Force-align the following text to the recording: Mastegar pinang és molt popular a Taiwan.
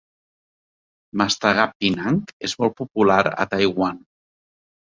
Mastegar 1.21 1.67
pinang 1.83 2.19
és 2.49 2.57
molt 2.63 2.77
popular 2.81 3.21
a 3.45 3.49
Taiwan. 3.55 4.05